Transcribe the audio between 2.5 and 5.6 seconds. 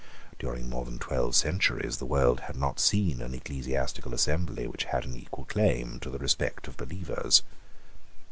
not seen an ecclesiastical assembly which had an equal